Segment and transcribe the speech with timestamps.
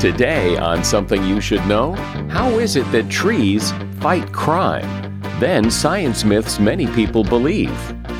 [0.00, 1.94] Today, on Something You Should Know,
[2.28, 4.84] how is it that trees fight crime?
[5.40, 7.74] Then, science myths many people believe,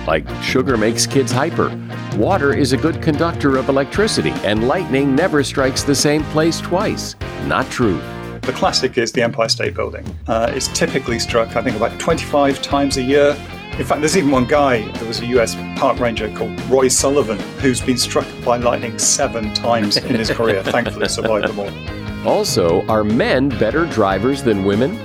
[0.06, 1.68] like sugar makes kids hyper,
[2.16, 7.14] water is a good conductor of electricity, and lightning never strikes the same place twice.
[7.44, 8.00] Not true.
[8.40, 10.06] The classic is the Empire State Building.
[10.26, 13.36] Uh, it's typically struck, I think, about 25 times a year.
[13.78, 17.38] In fact, there's even one guy, there was a US park ranger called Roy Sullivan,
[17.60, 20.62] who's been struck by lightning seven times in his career.
[20.62, 22.26] Thankfully, survived them all.
[22.26, 24.96] Also, are men better drivers than women?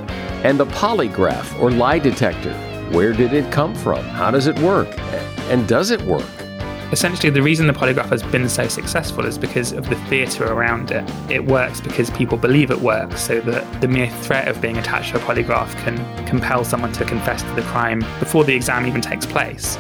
[0.46, 2.54] And the polygraph or lie detector,
[2.92, 4.06] where did it come from?
[4.06, 4.98] How does it work?
[5.50, 6.24] And does it work?
[6.92, 10.92] Essentially, the reason the polygraph has been so successful is because of the theatre around
[10.92, 11.10] it.
[11.32, 15.12] It works because people believe it works, so that the mere threat of being attached
[15.12, 15.96] to a polygraph can
[16.28, 19.78] compel someone to confess to the crime before the exam even takes place.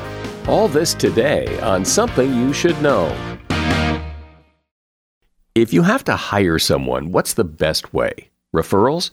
[0.47, 3.13] All this today on Something You Should Know.
[5.53, 8.29] If you have to hire someone, what's the best way?
[8.55, 9.11] Referrals?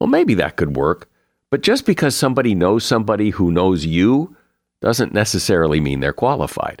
[0.00, 1.10] Well, maybe that could work.
[1.50, 4.34] But just because somebody knows somebody who knows you
[4.80, 6.80] doesn't necessarily mean they're qualified.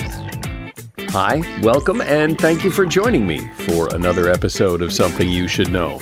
[1.13, 5.69] Hi, welcome, and thank you for joining me for another episode of Something You Should
[5.69, 5.99] Know.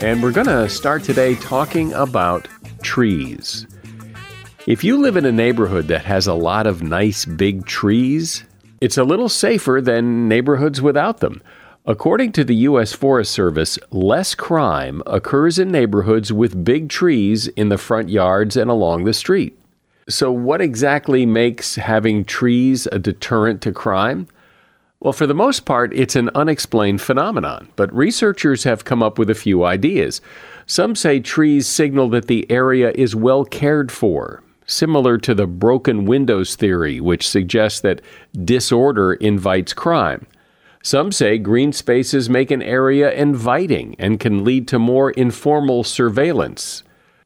[0.00, 2.46] And we're going to start today talking about
[2.82, 3.66] trees.
[4.66, 8.44] If you live in a neighborhood that has a lot of nice big trees,
[8.82, 11.42] it's a little safer than neighborhoods without them.
[11.86, 12.92] According to the U.S.
[12.92, 18.70] Forest Service, less crime occurs in neighborhoods with big trees in the front yards and
[18.70, 19.58] along the street.
[20.06, 24.28] So, what exactly makes having trees a deterrent to crime?
[25.02, 29.30] Well, for the most part, it's an unexplained phenomenon, but researchers have come up with
[29.30, 30.20] a few ideas.
[30.66, 36.04] Some say trees signal that the area is well cared for, similar to the broken
[36.04, 38.02] windows theory, which suggests that
[38.44, 40.26] disorder invites crime.
[40.82, 46.82] Some say green spaces make an area inviting and can lead to more informal surveillance.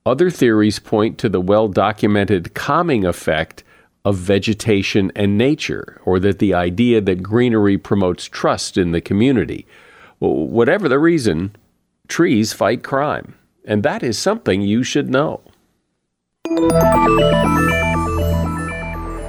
[0.07, 3.64] Other theories point to the well documented calming effect
[4.05, 9.67] of vegetation and nature, or that the idea that greenery promotes trust in the community.
[10.19, 11.57] Whatever the reason,
[12.07, 13.35] trees fight crime,
[13.65, 15.41] and that is something you should know.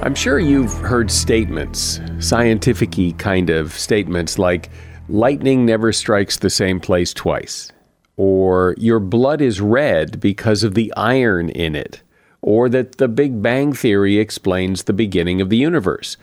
[0.02, 4.70] I'm sure you've heard statements, scientific kind of statements like,
[5.08, 7.72] lightning never strikes the same place twice,
[8.16, 12.02] or your blood is red because of the iron in it
[12.46, 16.16] or that the Big Bang Theory explains the beginning of the universe.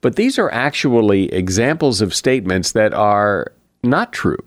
[0.00, 3.52] But these are actually examples of statements that are
[3.82, 4.42] not true.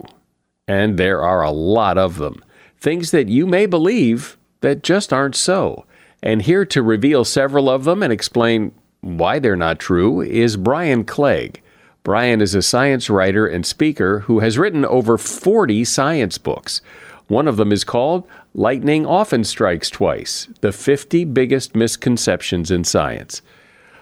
[0.68, 2.44] And there are a lot of them.
[2.80, 5.86] Things that you may believe that just aren't so.
[6.24, 11.04] And here to reveal several of them and explain why they're not true is Brian
[11.04, 11.62] Clegg.
[12.02, 16.82] Brian is a science writer and speaker who has written over 40 science books.
[17.28, 23.42] One of them is called Lightning Often Strikes Twice The 50 Biggest Misconceptions in Science.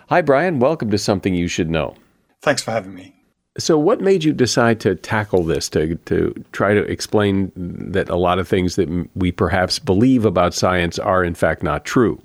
[0.10, 0.58] Hi, Brian.
[0.58, 1.96] Welcome to Something You Should Know.
[2.42, 3.14] Thanks for having me.
[3.60, 8.16] So, what made you decide to tackle this, to, to try to explain that a
[8.16, 12.20] lot of things that we perhaps believe about science are, in fact, not true?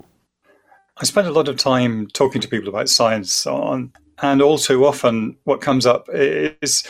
[0.97, 3.93] I spend a lot of time talking to people about science on,
[4.23, 6.87] and all too often what comes up is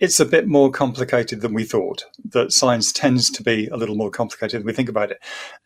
[0.00, 2.04] it's a bit more complicated than we thought.
[2.30, 5.18] That science tends to be a little more complicated than we think about it.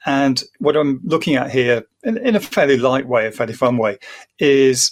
[0.06, 3.76] And what I'm looking at here, in, in a fairly light way, a fairly fun
[3.76, 3.98] way,
[4.38, 4.90] is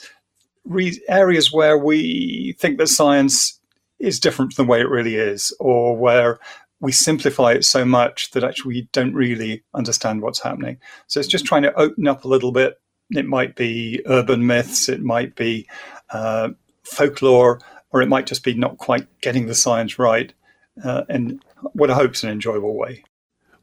[0.64, 3.58] re- areas where we think that science
[3.98, 6.38] is different from the way it really is, or where
[6.80, 10.78] we simplify it so much that actually we don't really understand what's happening.
[11.06, 12.80] So it's just trying to open up a little bit.
[13.10, 15.68] It might be urban myths, it might be
[16.10, 16.50] uh,
[16.84, 17.60] folklore,
[17.92, 20.32] or it might just be not quite getting the science right
[20.84, 21.40] uh, in
[21.72, 23.04] what I hope is an enjoyable way.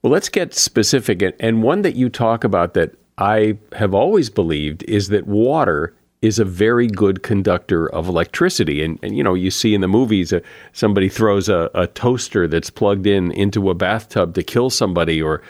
[0.01, 1.23] Well, let's get specific.
[1.39, 6.39] And one that you talk about that I have always believed is that water is
[6.39, 8.83] a very good conductor of electricity.
[8.83, 10.39] And, and you know, you see in the movies uh,
[10.73, 15.21] somebody throws a, a, toaster that's plugged in into a bathtub to kill somebody.
[15.21, 15.41] Or,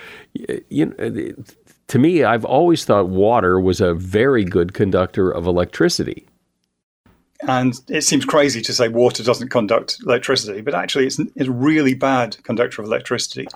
[0.70, 1.34] you know,
[1.88, 6.28] to me, I've always thought water was a very good conductor of electricity.
[7.42, 11.52] And it seems crazy to say water doesn't conduct electricity, but actually, it's, it's a
[11.52, 13.48] really bad conductor of electricity.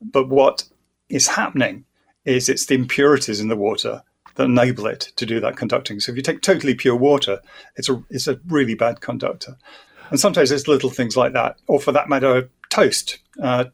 [0.00, 0.64] But what
[1.08, 1.84] is happening
[2.24, 4.02] is it's the impurities in the water
[4.36, 6.00] that enable it to do that conducting.
[6.00, 7.40] So if you take totally pure water,
[7.76, 9.56] it's a it's a really bad conductor.
[10.10, 13.18] And sometimes it's little things like that, or for that matter, toast.
[13.42, 13.66] Uh,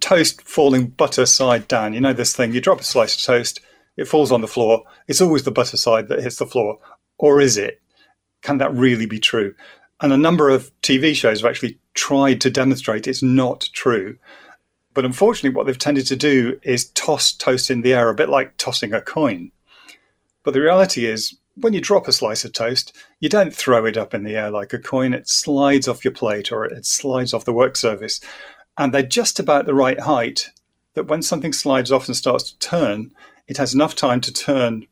[0.00, 1.94] toast falling butter side down.
[1.94, 2.52] You know this thing.
[2.52, 3.60] You drop a slice of toast,
[3.96, 4.82] it falls on the floor.
[5.08, 6.78] It's always the butter side that hits the floor,
[7.18, 7.80] or is it?
[8.42, 9.54] Can that really be true?
[10.00, 14.18] And a number of TV shows have actually tried to demonstrate it's not true.
[14.94, 18.28] But unfortunately, what they've tended to do is toss toast in the air, a bit
[18.28, 19.52] like tossing a coin.
[20.42, 23.96] But the reality is, when you drop a slice of toast, you don't throw it
[23.96, 25.14] up in the air like a coin.
[25.14, 28.20] It slides off your plate or it slides off the work surface.
[28.76, 30.50] And they're just about the right height
[30.94, 33.12] that when something slides off and starts to turn,
[33.48, 34.86] it has enough time to turn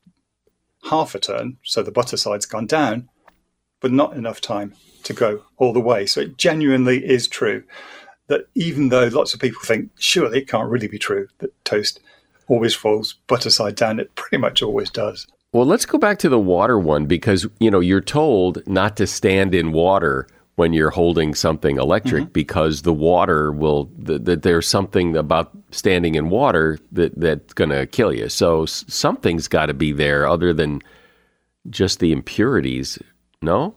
[0.84, 3.08] half a turn, so the butter side's gone down,
[3.80, 4.74] but not enough time
[5.04, 6.06] to go all the way.
[6.06, 7.62] So it genuinely is true
[8.28, 12.00] that even though lots of people think, surely it can't really be true that toast
[12.48, 15.26] always falls butter side down, it pretty much always does.
[15.52, 19.06] Well, let's go back to the water one because you know you're told not to
[19.06, 22.32] stand in water when you're holding something electric mm-hmm.
[22.32, 27.70] because the water will that the, there's something about standing in water that that's going
[27.70, 28.28] to kill you.
[28.28, 30.80] So something's got to be there other than
[31.70, 32.98] just the impurities.
[33.44, 33.74] No.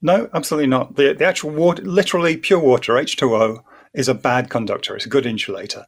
[0.00, 0.96] No, absolutely not.
[0.96, 3.62] The the actual water, literally pure water, H2O,
[3.94, 4.96] is a bad conductor.
[4.96, 5.84] It's a good insulator.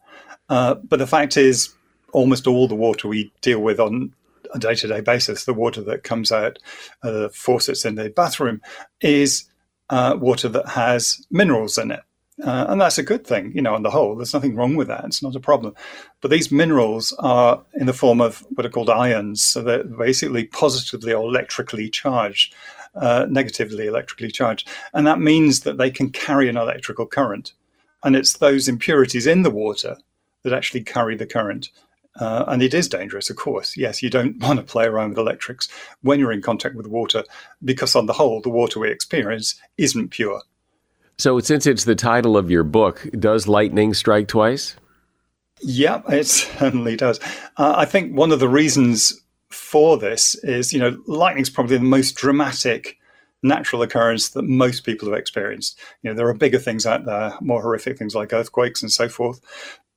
[0.48, 1.72] Uh, but the fact is,
[2.12, 4.12] almost all the water we deal with on
[4.54, 6.58] a day to day basis, the water that comes out
[7.02, 8.60] uh, the faucets in the bathroom
[9.00, 9.48] is
[9.88, 12.02] uh, water that has minerals in it.
[12.42, 14.16] Uh, and that's a good thing, you know, on the whole.
[14.16, 15.04] There's nothing wrong with that.
[15.04, 15.74] It's not a problem.
[16.20, 19.42] But these minerals are in the form of what are called ions.
[19.42, 22.54] So they're basically positively or electrically charged,
[22.96, 24.68] uh, negatively electrically charged.
[24.92, 27.52] And that means that they can carry an electrical current.
[28.02, 29.96] And it's those impurities in the water
[30.42, 31.70] that actually carry the current.
[32.18, 33.76] Uh, and it is dangerous, of course.
[33.76, 35.68] Yes, you don't want to play around with electrics
[36.02, 37.22] when you're in contact with water,
[37.64, 40.42] because on the whole, the water we experience isn't pure.
[41.22, 44.74] So, since it's the title of your book, does lightning strike twice?
[45.60, 47.20] Yeah, it certainly does.
[47.56, 51.84] Uh, I think one of the reasons for this is, you know, lightning's probably the
[51.84, 52.98] most dramatic
[53.40, 55.78] natural occurrence that most people have experienced.
[56.02, 59.08] You know, there are bigger things out there, more horrific things like earthquakes and so
[59.08, 59.40] forth.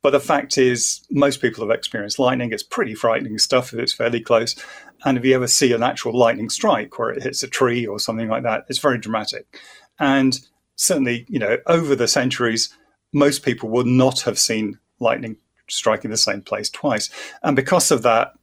[0.03, 2.51] But the fact is, most people have experienced lightning.
[2.51, 4.55] It's pretty frightening stuff if it's fairly close.
[5.03, 7.98] And if you ever see an actual lightning strike where it hits a tree or
[7.98, 9.60] something like that, it's very dramatic.
[9.98, 10.39] And
[10.75, 12.75] certainly, you know, over the centuries,
[13.13, 17.10] most people would not have seen lightning striking the same place twice.
[17.44, 18.34] And because of that,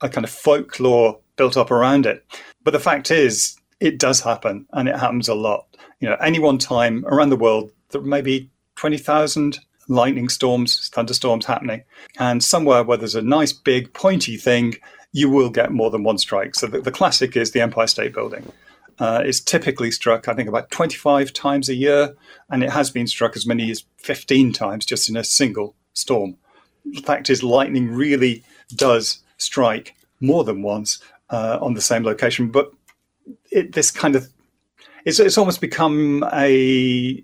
[0.00, 2.24] a kind of folklore built up around it.
[2.64, 5.66] But the fact is, it does happen and it happens a lot.
[6.00, 9.58] You know, any one time around the world, there may be 20,000
[9.88, 11.84] lightning storms, thunderstorms happening.
[12.18, 14.74] And somewhere where there's a nice big pointy thing,
[15.12, 16.54] you will get more than one strike.
[16.54, 18.50] So the, the classic is the Empire State Building.
[18.98, 22.14] Uh, it's typically struck, I think, about 25 times a year,
[22.50, 26.36] and it has been struck as many as 15 times just in a single storm.
[26.84, 28.44] The fact is, lightning really
[28.74, 32.72] does strike more than once uh, on the same location, but
[33.50, 34.28] it, this kind of
[35.04, 36.52] it's, it's almost become a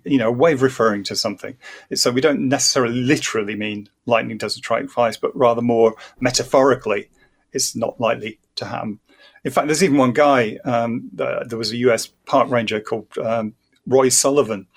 [0.03, 1.57] you know way of referring to something.
[1.93, 7.09] So we don't necessarily literally mean lightning doesn't strike twice, but rather more metaphorically,
[7.53, 8.99] it's not likely to happen.
[9.43, 10.57] In fact, there's even one guy.
[10.65, 12.07] Um, uh, there was a U.S.
[12.25, 13.53] park ranger called um,
[13.87, 14.67] Roy Sullivan,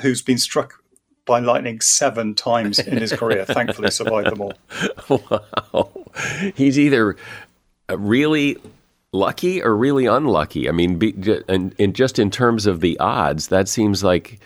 [0.00, 0.74] who's been struck
[1.26, 3.44] by lightning seven times in his career.
[3.44, 4.52] Thankfully, survived them all.
[5.72, 5.90] Wow,
[6.54, 7.16] he's either
[7.88, 8.56] really
[9.12, 10.68] lucky or really unlucky?
[10.68, 11.14] I mean, be,
[11.48, 14.40] and, and just in terms of the odds, that seems like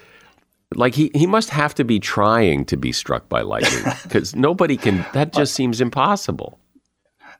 [0.75, 4.76] Like he, he must have to be trying to be struck by lightning because nobody
[4.76, 5.04] can.
[5.12, 6.59] That just seems impossible.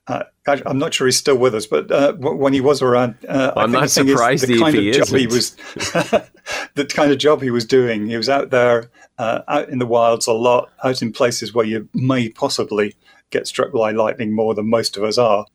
[0.06, 3.52] Uh, I'm not sure he's still with us, but uh, when he was around, uh,
[3.56, 5.52] I'm not surprised the kind of job he was,
[6.75, 8.06] the kind of job he was doing.
[8.06, 11.64] He was out there, uh, out in the wilds a lot, out in places where
[11.64, 12.94] you may possibly
[13.30, 15.46] get struck by lightning more than most of us are.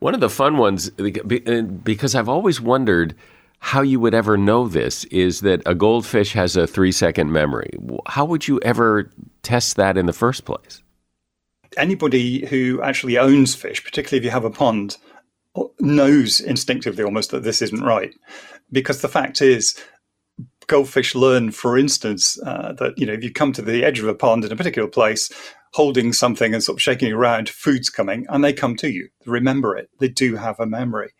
[0.00, 3.14] One of the fun ones, uh, because I've always wondered
[3.60, 7.70] how you would ever know this, is that a goldfish has a three second memory.
[8.06, 9.10] How would you ever
[9.42, 10.82] test that in the first place?
[11.76, 14.96] Anybody who actually owns fish, particularly if you have a pond,
[15.80, 18.14] knows instinctively almost that this isn't right.
[18.72, 19.78] Because the fact is,
[20.66, 24.08] goldfish learn, for instance, uh, that you know if you come to the edge of
[24.08, 25.30] a pond in a particular place,
[25.72, 29.08] holding something and sort of shaking it around, food's coming, and they come to you.
[29.24, 29.90] They remember it.
[29.98, 31.12] They do have a memory.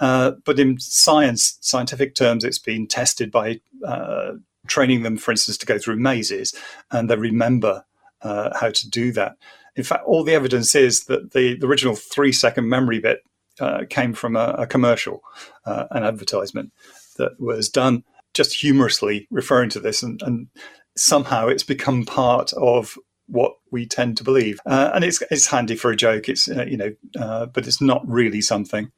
[0.00, 4.32] Uh, but in science, scientific terms, it's been tested by uh,
[4.66, 6.54] training them, for instance, to go through mazes,
[6.90, 7.84] and they remember
[8.22, 9.36] uh, how to do that.
[9.76, 13.22] In fact, all the evidence is that the, the original three second memory bit
[13.60, 15.22] uh, came from a, a commercial,
[15.64, 16.72] uh, an advertisement
[17.16, 20.48] that was done just humorously referring to this, and, and
[20.96, 22.96] somehow it's become part of
[23.26, 24.60] what we tend to believe.
[24.66, 26.28] Uh, and it's it's handy for a joke.
[26.28, 28.90] It's uh, you know, uh, but it's not really something.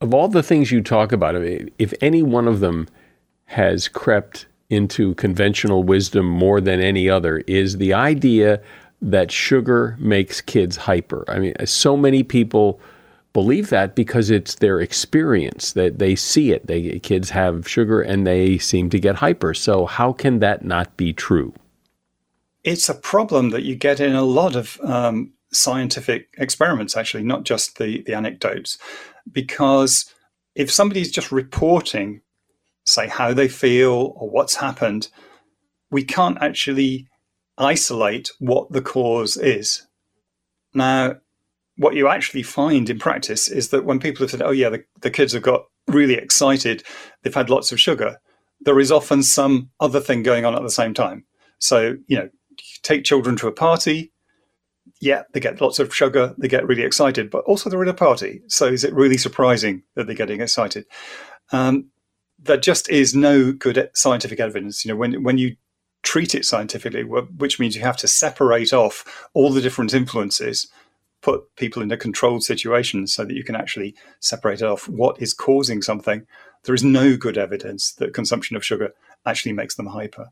[0.00, 2.86] Of all the things you talk about, if any one of them
[3.46, 8.60] has crept into conventional wisdom more than any other, is the idea
[9.02, 11.24] that sugar makes kids hyper.
[11.28, 12.80] I mean, so many people
[13.32, 16.66] believe that because it's their experience that they see it.
[16.66, 19.52] They kids have sugar and they seem to get hyper.
[19.52, 21.52] So how can that not be true?
[22.64, 27.44] It's a problem that you get in a lot of um, scientific experiments, actually, not
[27.44, 28.78] just the the anecdotes,
[29.30, 30.12] because
[30.54, 32.22] if somebody's just reporting,
[32.84, 35.08] say how they feel or what's happened,
[35.90, 37.06] we can't actually
[37.58, 39.86] isolate what the cause is.
[40.74, 41.16] Now,
[41.76, 44.84] what you actually find in practice is that when people have said, oh, yeah, the,
[45.00, 46.82] the kids have got really excited,
[47.22, 48.18] they've had lots of sugar,
[48.60, 51.24] there is often some other thing going on at the same time.
[51.58, 52.28] So, you know,
[52.82, 54.12] take children to a party,
[55.00, 57.94] yeah, they get lots of sugar, they get really excited, but also they're at a
[57.94, 58.40] party.
[58.48, 60.86] So is it really surprising that they're getting excited?
[61.52, 61.90] Um,
[62.38, 64.84] there just is no good scientific evidence.
[64.84, 65.56] You know, when when you
[66.06, 70.68] treat it scientifically, which means you have to separate off all the different influences,
[71.20, 75.34] put people in a controlled situation so that you can actually separate off what is
[75.34, 76.24] causing something.
[76.62, 78.94] There is no good evidence that consumption of sugar
[79.26, 80.28] actually makes them hyper.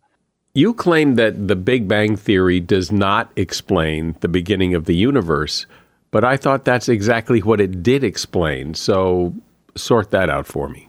[0.54, 5.66] You claim that the Big Bang Theory does not explain the beginning of the universe,
[6.12, 8.75] but I thought that's exactly what it did explain.
[8.75, 9.35] So
[9.75, 10.88] sort that out for me.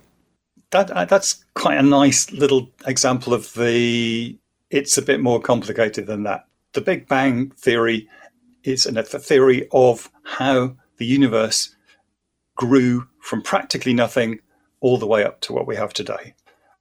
[0.70, 4.38] That, uh, that's quite a nice little example of the
[4.70, 6.46] it's a bit more complicated than that.
[6.74, 8.08] The Big Bang theory
[8.64, 11.76] is a theory of how the universe
[12.56, 14.40] grew from practically nothing
[14.82, 16.34] all the way up to what we have today.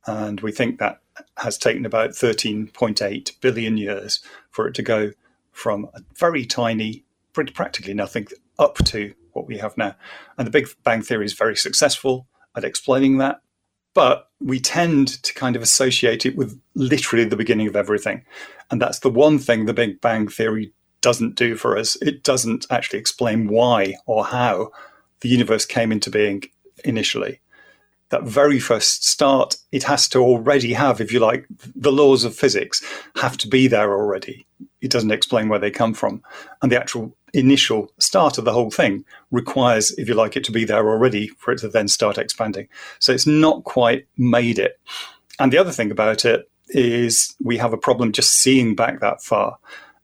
[0.07, 1.01] And we think that
[1.37, 5.13] has taken about 13.8 billion years for it to go
[5.53, 8.27] from a very tiny, practically nothing,
[8.59, 9.95] up to what we have now.
[10.37, 12.27] And the Big Bang Theory is very successful
[12.57, 13.41] at explaining that
[13.95, 18.23] but we tend to kind of associate it with literally the beginning of everything.
[18.71, 21.97] And that's the one thing the Big Bang Theory doesn't do for us.
[22.03, 24.71] It doesn't actually explain why or how
[25.21, 26.45] the universe came into being
[26.85, 27.41] initially.
[28.11, 32.37] That very first start, it has to already have, if you like, the laws of
[32.37, 32.85] physics
[33.17, 34.47] have to be there already.
[34.83, 36.23] It doesn't explain where they come from.
[36.61, 40.53] And the actual initial start of the whole thing requires, if you like, it to
[40.53, 42.69] be there already for it to then start expanding.
[43.01, 44.81] So it's not quite made it.
[45.39, 49.23] And the other thing about it is we have a problem just seeing back that
[49.23, 49.59] far.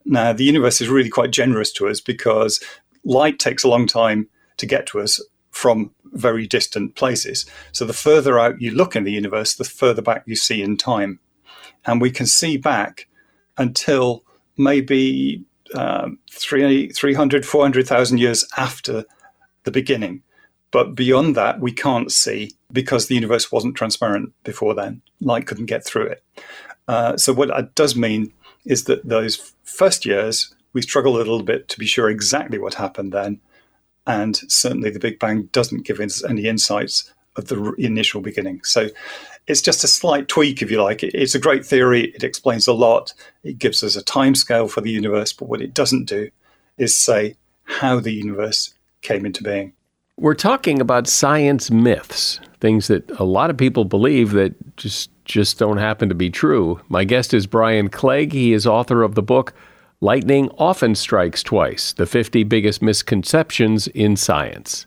[0.05, 2.61] Now, the universe is really quite generous to us because
[3.05, 7.47] light takes a long time to get to us from very distant places.
[7.73, 10.77] So the further out you look in the universe, the further back you see in
[10.77, 11.21] time.
[11.87, 13.07] And we can see back
[13.57, 14.25] until
[14.57, 19.05] maybe um, 300, 400,000 years after
[19.65, 20.23] the beginning.
[20.71, 25.03] But beyond that, we can't see because the universe wasn't transparent before then.
[25.21, 26.25] Light couldn't get through it.
[26.87, 28.33] Uh, so, what that does mean
[28.65, 32.75] is that those first years, we struggle a little bit to be sure exactly what
[32.75, 33.41] happened then.
[34.07, 38.63] And certainly the Big Bang doesn't give us any insights of the initial beginning.
[38.65, 38.89] So,
[39.47, 41.03] it's just a slight tweak, if you like.
[41.03, 42.13] It's a great theory.
[42.15, 43.13] It explains a lot.
[43.43, 45.33] It gives us a time scale for the universe.
[45.33, 46.31] But what it doesn't do
[46.79, 49.73] is say how the universe came into being.
[50.17, 55.59] We're talking about science myths, things that a lot of people believe that just just
[55.59, 56.81] don't happen to be true.
[56.89, 58.33] My guest is Brian Clegg.
[58.33, 59.55] He is author of the book
[60.01, 64.87] Lightning Often Strikes Twice: The 50 Biggest Misconceptions in Science.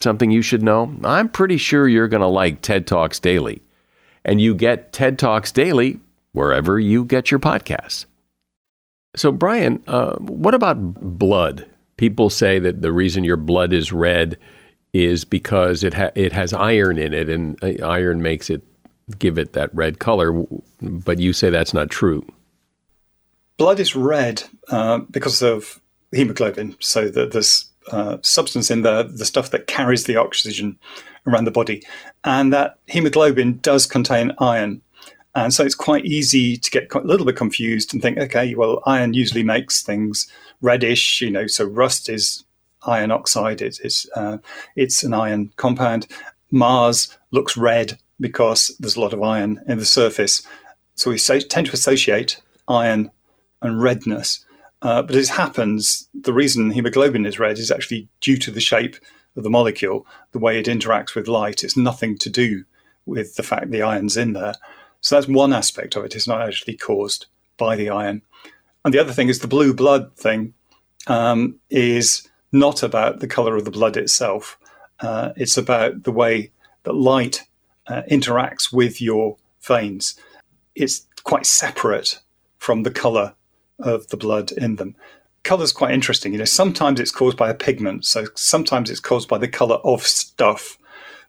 [0.00, 3.62] something you should know, I'm pretty sure you're going to like TED Talks Daily.
[4.24, 6.00] And you get TED Talks Daily
[6.32, 8.06] wherever you get your podcasts.
[9.16, 10.76] So, Brian, uh, what about
[11.18, 11.66] blood?
[11.96, 14.38] People say that the reason your blood is red
[14.92, 18.62] is because it ha- it has iron in it, and uh, iron makes it
[19.18, 20.44] give it that red color.
[20.80, 22.24] But you say that's not true.
[23.56, 25.80] Blood is red uh, because of
[26.12, 26.76] hemoglobin.
[26.78, 30.78] So that there's uh, substance in there, the stuff that carries the oxygen
[31.26, 31.82] around the body,
[32.24, 34.80] and that hemoglobin does contain iron.
[35.34, 38.82] And so it's quite easy to get a little bit confused and think, okay, well,
[38.86, 40.26] iron usually makes things
[40.62, 42.44] reddish, you know, so rust is
[42.82, 43.62] iron oxide.
[43.62, 44.38] It, it's uh,
[44.76, 46.06] it's an iron compound.
[46.50, 50.42] Mars looks red because there's a lot of iron in the surface.
[50.94, 53.10] So we so, tend to associate iron
[53.62, 54.44] and redness.
[54.80, 58.96] Uh, but as happens, the reason hemoglobin is red is actually due to the shape
[59.36, 61.64] of the molecule, the way it interacts with light.
[61.64, 62.64] It's nothing to do
[63.06, 64.54] with the fact the iron's in there.
[65.00, 66.14] So that's one aspect of it.
[66.14, 68.22] It's not actually caused by the iron.
[68.84, 70.54] And the other thing is the blue blood thing
[71.06, 74.58] um, is not about the color of the blood itself.
[75.00, 76.50] Uh, it's about the way
[76.84, 77.44] that light
[77.86, 80.18] uh, interacts with your veins.
[80.74, 82.20] It's quite separate
[82.58, 83.34] from the color
[83.78, 84.96] of the blood in them.
[85.44, 86.32] Color is quite interesting.
[86.32, 89.76] You know, sometimes it's caused by a pigment, so sometimes it's caused by the color
[89.76, 90.78] of stuff,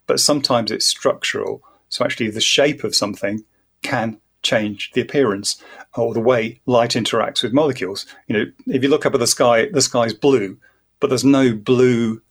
[0.07, 1.61] but sometimes it's structural.
[1.89, 3.43] So actually, the shape of something
[3.81, 5.61] can change the appearance
[5.95, 8.05] or the way light interacts with molecules.
[8.27, 10.57] You know, if you look up at the sky, the sky's blue
[10.99, 12.21] but there's no blue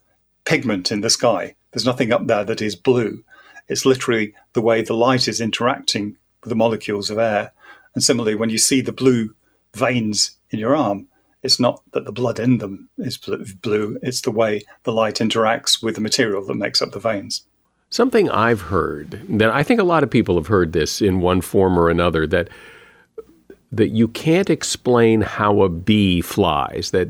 [0.45, 1.55] pigment in the sky.
[1.73, 3.25] There's nothing up there that is blue.
[3.69, 7.53] It's literally the way the light is interacting with the molecules of air.
[7.95, 9.35] And similarly, when you see the blue
[9.75, 11.07] veins in your arm,
[11.43, 15.83] it's not that the blood in them is blue, it's the way the light interacts
[15.83, 17.43] with the material that makes up the veins.
[17.91, 21.41] Something I've heard that I think a lot of people have heard this in one
[21.41, 22.49] form or another that
[23.71, 27.09] that you can't explain how a bee flies, that,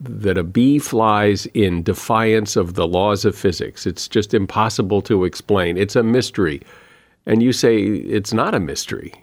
[0.00, 3.86] that a bee flies in defiance of the laws of physics.
[3.86, 5.76] It's just impossible to explain.
[5.76, 6.62] It's a mystery.
[7.26, 9.14] And you say it's not a mystery.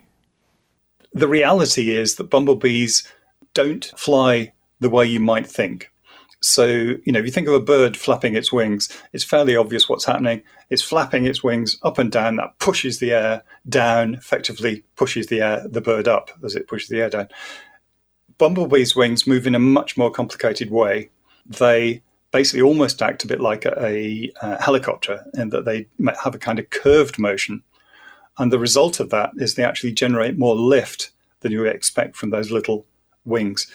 [1.18, 3.02] The reality is that bumblebees
[3.52, 5.90] don't fly the way you might think.
[6.40, 9.88] So, you know, if you think of a bird flapping its wings, it's fairly obvious
[9.88, 10.42] what's happening.
[10.70, 12.36] It's flapping its wings up and down.
[12.36, 16.88] That pushes the air down, effectively pushes the air, the bird up as it pushes
[16.88, 17.26] the air down.
[18.38, 21.10] Bumblebees' wings move in a much more complicated way.
[21.44, 22.00] They
[22.30, 25.88] basically almost act a bit like a, a, a helicopter in that they
[26.22, 27.64] have a kind of curved motion.
[28.38, 32.16] And the result of that is they actually generate more lift than you would expect
[32.16, 32.86] from those little
[33.24, 33.70] wings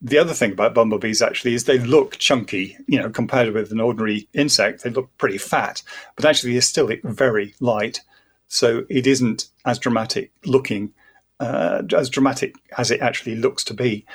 [0.00, 3.80] the other thing about bumblebees actually is they look chunky, you know, compared with an
[3.80, 5.82] ordinary insect, they look pretty fat,
[6.14, 8.00] but actually they're still very light.
[8.46, 10.92] So it isn't as dramatic looking,
[11.40, 14.06] uh, as dramatic as it actually looks to be.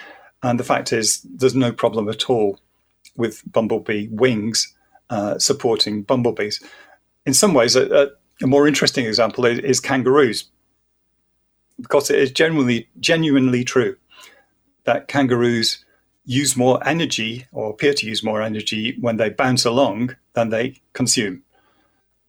[0.41, 2.59] And the fact is, there's no problem at all
[3.15, 4.73] with bumblebee wings
[5.09, 6.61] uh, supporting bumblebees.
[7.25, 8.11] In some ways, a,
[8.41, 10.46] a more interesting example is, is kangaroos,
[11.80, 13.96] because it is genuinely, genuinely true
[14.86, 15.84] that kangaroos
[16.26, 20.82] use more energy or appear to use more energy when they bounce along than they
[20.93, 21.43] consume.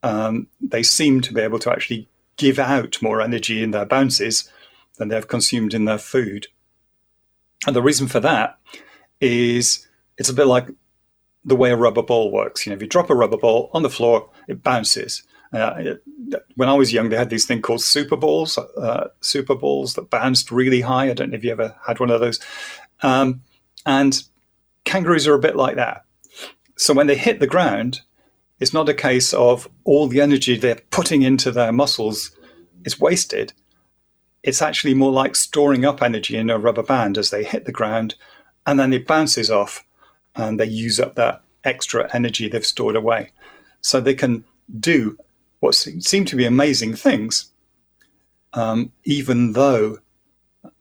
[0.03, 4.51] Um, they seem to be able to actually give out more energy in their bounces
[4.99, 6.49] than they've consumed in their food.
[7.67, 8.59] And the reason for that
[9.21, 9.87] is
[10.19, 10.69] it's a bit like
[11.45, 12.67] the way a rubber ball works.
[12.67, 15.23] You know, if you drop a rubber ball on the floor, it bounces.
[15.53, 15.95] Uh,
[16.57, 20.11] when I was young, they had these thing called super balls, uh, super balls that
[20.11, 21.11] bounced really high.
[21.11, 22.41] I don't know if you ever had one of those.
[23.03, 23.43] Um,
[23.87, 24.23] and
[24.85, 26.05] kangaroos are a bit like that.
[26.77, 28.01] So when they hit the ground,
[28.59, 32.31] it's not a case of all the energy they're putting into their muscles
[32.85, 33.53] is wasted.
[34.43, 37.73] It's actually more like storing up energy in a rubber band as they hit the
[37.73, 38.15] ground,
[38.67, 39.85] and then it bounces off,
[40.35, 43.31] and they use up that extra energy they've stored away.
[43.81, 44.45] So they can
[44.79, 45.17] do
[45.65, 47.51] what seem to be amazing things,
[48.53, 49.99] um, even though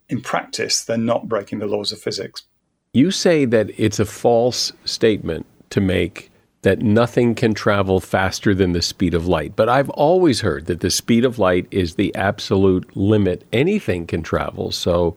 [0.10, 2.44] in practice they're not breaking the laws of physics.
[2.92, 6.30] You say that it's a false statement to make
[6.64, 9.56] that nothing can travel faster than the speed of light.
[9.56, 14.22] But I've always heard that the speed of light is the absolute limit anything can
[14.22, 14.72] travel.
[14.72, 15.16] So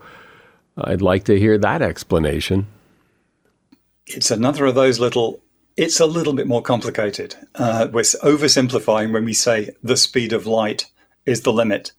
[0.76, 2.68] I'd like to hear that explanation.
[4.06, 5.40] It's another of those little
[5.76, 7.34] it's a little bit more complicated.
[7.54, 10.86] Uh, we're oversimplifying when we say the speed of light
[11.26, 11.92] is the limit.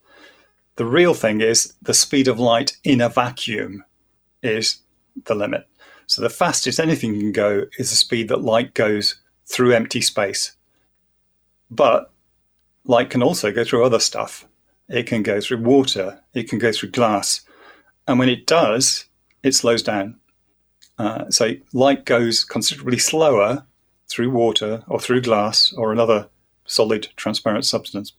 [0.77, 3.83] The real thing is the speed of light in a vacuum
[4.41, 4.79] is
[5.25, 5.67] the limit.
[6.07, 10.53] So the fastest anything can go is the speed that light goes through empty space.
[11.69, 12.11] But
[12.85, 14.47] light can also go through other stuff.
[14.89, 17.41] It can go through water, it can go through glass.
[18.07, 19.05] And when it does,
[19.43, 20.15] it slows down.
[20.97, 23.65] Uh, so light goes considerably slower
[24.07, 26.29] through water or through glass or another
[26.65, 28.13] solid transparent substance.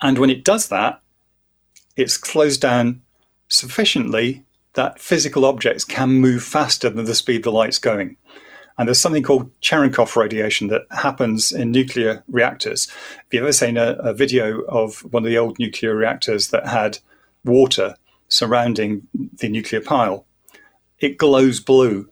[0.00, 1.00] And when it does that,
[1.96, 3.02] it slows down
[3.48, 8.16] sufficiently that physical objects can move faster than the speed the light's going.
[8.76, 12.86] And there's something called Cherenkov radiation that happens in nuclear reactors.
[13.26, 16.68] If you've ever seen a, a video of one of the old nuclear reactors that
[16.68, 16.98] had
[17.44, 17.96] water
[18.28, 20.26] surrounding the nuclear pile,
[21.00, 22.08] it glows blue.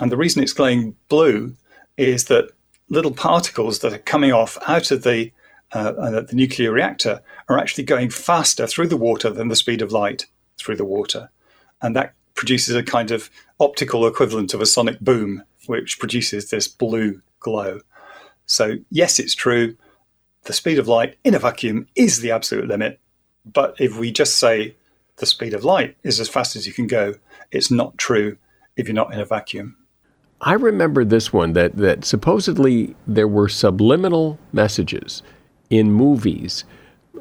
[0.00, 1.56] And the reason it's glowing blue
[1.96, 2.50] is that
[2.88, 5.32] little particles that are coming off out of the,
[5.72, 9.82] uh, uh, the nuclear reactor are actually going faster through the water than the speed
[9.82, 10.26] of light
[10.58, 11.30] through the water.
[11.82, 16.68] And that produces a kind of optical equivalent of a sonic boom, which produces this
[16.68, 17.80] blue glow.
[18.46, 19.76] So, yes, it's true.
[20.44, 22.98] The speed of light in a vacuum is the absolute limit.
[23.44, 24.74] But if we just say
[25.16, 27.14] the speed of light is as fast as you can go,
[27.52, 28.36] it's not true
[28.76, 29.76] if you're not in a vacuum.
[30.40, 35.22] I remember this one that, that supposedly there were subliminal messages
[35.68, 36.64] in movies,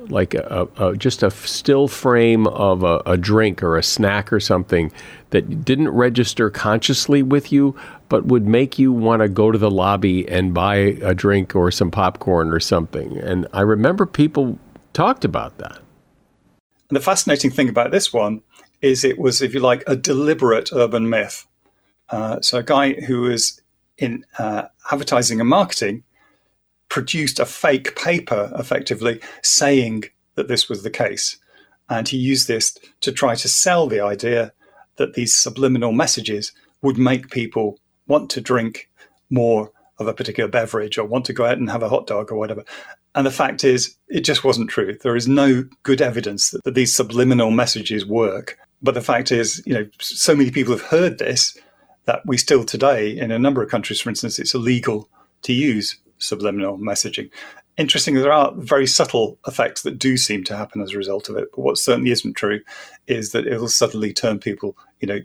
[0.08, 4.40] like a, a, just a still frame of a, a drink or a snack or
[4.40, 4.92] something
[5.32, 7.76] that didn't register consciously with you,
[8.08, 11.72] but would make you want to go to the lobby and buy a drink or
[11.72, 13.18] some popcorn or something.
[13.18, 14.58] And I remember people
[14.94, 15.80] talked about that.
[16.90, 18.42] And the fascinating thing about this one
[18.82, 21.46] is it was, if you like, a deliberate urban myth.
[22.10, 23.62] Uh, so a guy who was
[23.98, 26.04] in uh, advertising and marketing
[26.88, 31.38] produced a fake paper, effectively saying that this was the case,
[31.90, 34.54] and he used this to try to sell the idea
[34.96, 38.90] that these subliminal messages would make people want to drink
[39.30, 42.32] more of a particular beverage or want to go out and have a hot dog
[42.32, 42.64] or whatever.
[43.16, 44.98] And the fact is, it just wasn't true.
[45.02, 48.58] There is no good evidence that, that these subliminal messages work.
[48.82, 51.58] But the fact is, you know, so many people have heard this
[52.06, 55.10] that we still today, in a number of countries, for instance, it's illegal
[55.44, 57.30] to use subliminal messaging.
[57.78, 61.38] Interesting, there are very subtle effects that do seem to happen as a result of
[61.38, 61.50] it.
[61.52, 62.62] But what certainly isn't true
[63.08, 65.20] is that it'll suddenly turn people, you know,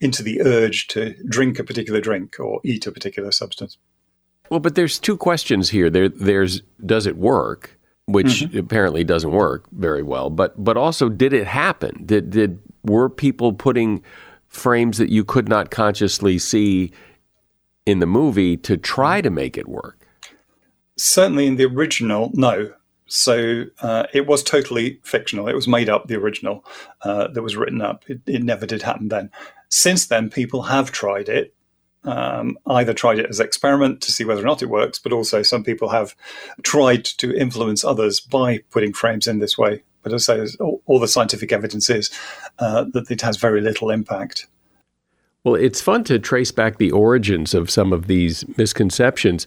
[0.00, 3.78] into the urge to drink a particular drink or eat a particular substance.
[4.50, 5.90] Well, but there's two questions here.
[5.90, 8.58] There, there's does it work, which mm-hmm.
[8.58, 12.04] apparently doesn't work very well, but but also did it happen?
[12.04, 14.02] Did did were people putting
[14.48, 16.92] frames that you could not consciously see
[17.86, 20.06] in the movie to try to make it work?
[20.96, 22.72] Certainly in the original, no.
[23.06, 25.48] So uh, it was totally fictional.
[25.48, 26.64] It was made up, the original
[27.02, 28.04] uh, that was written up.
[28.08, 29.30] It, it, never did happen then.
[29.68, 31.54] Since then, people have tried it.
[32.04, 35.42] Um, either tried it as experiment to see whether or not it works, but also
[35.42, 36.14] some people have
[36.62, 39.82] tried to influence others by putting frames in this way.
[40.02, 42.10] But as I say, all, the scientific evidence is
[42.58, 44.46] uh, that it has very little impact.
[45.44, 49.46] Well, it's fun to trace back the origins of some of these misconceptions.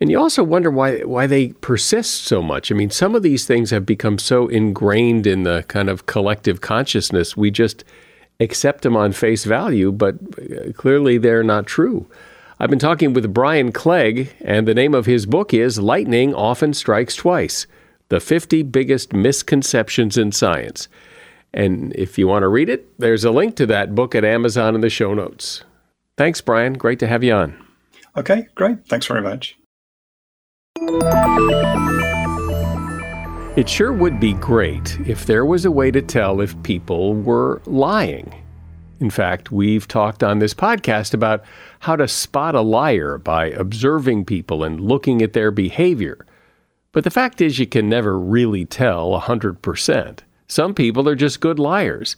[0.00, 2.72] And you also wonder why why they persist so much.
[2.72, 6.60] I mean, some of these things have become so ingrained in the kind of collective
[6.60, 7.84] consciousness, we just
[8.40, 12.06] accept them on face value, but uh, clearly they're not true.
[12.58, 16.74] I've been talking with Brian Clegg, and the name of his book is Lightning Often
[16.74, 17.66] Strikes Twice
[18.10, 20.88] The 50 Biggest Misconceptions in Science.
[21.54, 24.74] And if you want to read it, there's a link to that book at Amazon
[24.74, 25.62] in the show notes.
[26.16, 26.74] Thanks, Brian.
[26.74, 27.64] Great to have you on.
[28.16, 28.84] Okay, great.
[28.88, 29.56] Thanks very much.
[33.56, 37.62] It sure would be great if there was a way to tell if people were
[37.64, 38.34] lying.
[38.98, 41.44] In fact, we've talked on this podcast about
[41.78, 46.26] how to spot a liar by observing people and looking at their behavior.
[46.92, 50.18] But the fact is, you can never really tell 100%.
[50.48, 52.16] Some people are just good liars.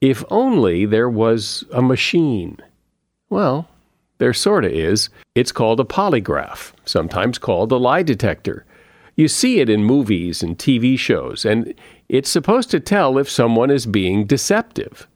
[0.00, 2.58] If only there was a machine.
[3.28, 3.68] Well,
[4.18, 5.10] there sorta is.
[5.34, 8.64] It's called a polygraph, sometimes called a lie detector.
[9.16, 11.74] You see it in movies and TV shows, and
[12.08, 15.08] it's supposed to tell if someone is being deceptive.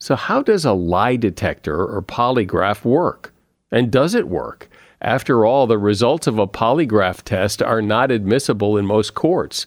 [0.00, 3.32] So, how does a lie detector or polygraph work?
[3.70, 4.68] And does it work?
[5.04, 9.66] After all, the results of a polygraph test are not admissible in most courts.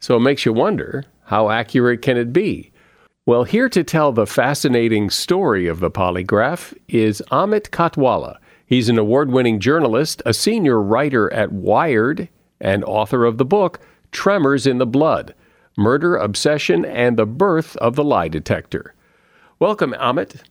[0.00, 2.72] So, it makes you wonder how accurate can it be?
[3.24, 8.38] Well, here to tell the fascinating story of the polygraph is Amit Katwala.
[8.66, 12.28] He's an award winning journalist, a senior writer at Wired,
[12.60, 13.78] and author of the book
[14.10, 15.34] Tremors in the Blood
[15.76, 18.92] Murder, Obsession, and the Birth of the Lie Detector.
[19.60, 20.42] Welcome, Amit.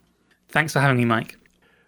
[0.47, 1.37] Thanks for having me, Mike.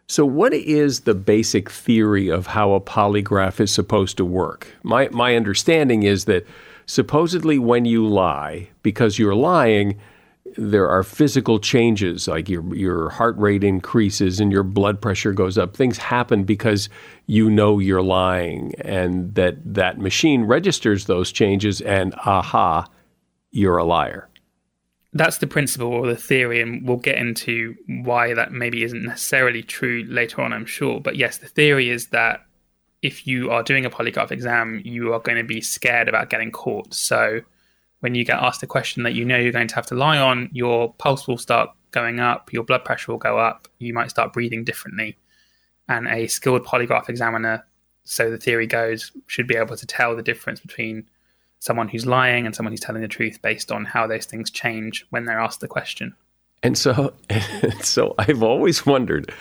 [0.08, 4.68] So, what is the basic theory of how a polygraph is supposed to work?
[4.84, 6.46] My, my understanding is that
[6.86, 10.00] supposedly when you lie, because you're lying,
[10.58, 15.58] there are physical changes like your your heart rate increases and your blood pressure goes
[15.58, 16.88] up things happen because
[17.26, 22.86] you know you're lying and that that machine registers those changes and aha
[23.52, 24.30] you're a liar
[25.16, 29.64] that's the principle or the theory and we'll get into why that maybe isn't necessarily
[29.64, 32.42] true later on i'm sure but yes the theory is that
[33.02, 36.52] if you are doing a polygraph exam you are going to be scared about getting
[36.52, 37.42] caught so
[38.06, 40.20] when you get asked a question that you know you're going to have to lie
[40.20, 44.12] on, your pulse will start going up, your blood pressure will go up, you might
[44.12, 45.18] start breathing differently.
[45.88, 47.66] And a skilled polygraph examiner,
[48.04, 51.10] so the theory goes, should be able to tell the difference between
[51.66, 55.04] someone who's lying and someone who's telling the truth based on how those things change
[55.10, 56.16] when they're asked the question.
[56.62, 57.14] And so
[57.82, 59.34] so I've always wondered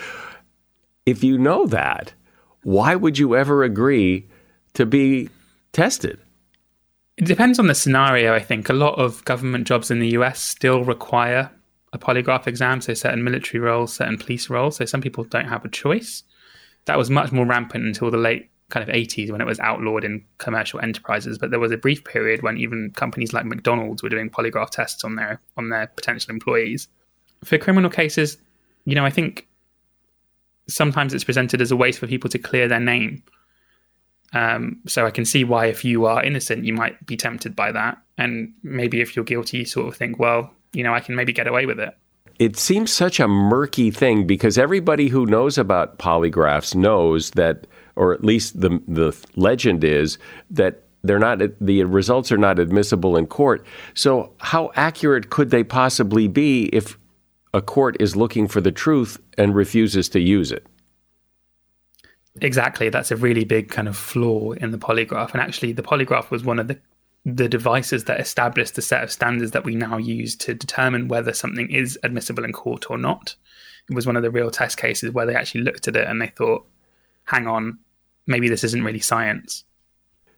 [1.04, 2.14] if you know that,
[2.62, 4.26] why would you ever agree
[4.72, 5.28] to be
[5.72, 6.18] tested?
[7.18, 8.70] It depends on the scenario, I think.
[8.70, 11.50] A lot of government jobs in the US still require
[11.92, 14.76] a polygraph exam, so certain military roles, certain police roles.
[14.76, 16.24] So some people don't have a choice.
[16.86, 20.04] That was much more rampant until the late kind of 80s when it was outlawed
[20.04, 21.38] in commercial enterprises.
[21.38, 25.04] But there was a brief period when even companies like McDonald's were doing polygraph tests
[25.04, 26.88] on their on their potential employees.
[27.44, 28.38] For criminal cases,
[28.84, 29.46] you know, I think
[30.68, 33.22] sometimes it's presented as a way for people to clear their name
[34.34, 37.70] um, so I can see why, if you are innocent, you might be tempted by
[37.72, 41.14] that, and maybe if you're guilty, you sort of think, well, you know, I can
[41.14, 41.96] maybe get away with it.
[42.40, 48.12] It seems such a murky thing because everybody who knows about polygraphs knows that, or
[48.12, 50.18] at least the the legend is
[50.50, 53.64] that they're not the results are not admissible in court.
[53.94, 56.98] So how accurate could they possibly be if
[57.52, 60.66] a court is looking for the truth and refuses to use it?
[62.40, 62.88] Exactly.
[62.88, 65.32] That's a really big kind of flaw in the polygraph.
[65.32, 66.78] And actually, the polygraph was one of the
[67.26, 71.32] the devices that established the set of standards that we now use to determine whether
[71.32, 73.34] something is admissible in court or not.
[73.88, 76.20] It was one of the real test cases where they actually looked at it and
[76.20, 76.66] they thought,
[77.24, 77.78] hang on,
[78.26, 79.64] maybe this isn't really science.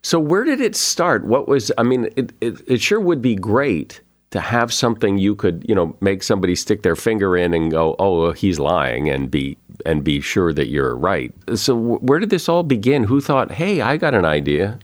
[0.02, 1.26] So, where did it start?
[1.26, 5.34] What was, I mean, it, it, it sure would be great to have something you
[5.34, 9.08] could, you know, make somebody stick their finger in and go, "Oh, well, he's lying,"
[9.08, 11.32] and be and be sure that you're right.
[11.54, 13.04] So, where did this all begin?
[13.04, 14.78] Who thought, "Hey, I got an idea"?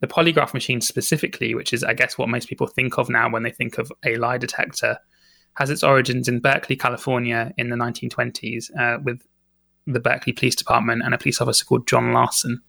[0.00, 3.42] The polygraph machine specifically, which is, I guess, what most people think of now when
[3.42, 4.98] they think of a lie detector,
[5.54, 9.22] has its origins in Berkeley, California, in the 1920s, uh, with
[9.86, 12.60] the Berkeley Police Department and a police officer called John Larson.